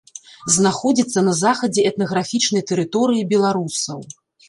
[0.55, 3.99] Знаходзіцца на захадзе этнаграфічнай тэрыторыі беларусаў.